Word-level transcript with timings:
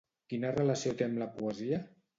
Quina 0.31 0.51
relació 0.55 0.95
té 1.03 1.09
amb 1.09 1.23
la 1.25 1.31
poesia? 1.39 1.85